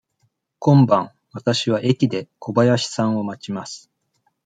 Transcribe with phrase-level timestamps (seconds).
[0.57, 3.91] 今晩、わたしは駅で小林さんを待ちます。